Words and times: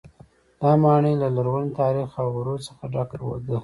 دا 0.61 0.71
ماڼۍ 0.81 1.13
له 1.21 1.27
لرغوني 1.35 1.71
تاریخ 1.81 2.07
او 2.21 2.25
غرور 2.35 2.59
څخه 2.67 2.83
ډکه 2.93 3.15
ده. 3.47 3.57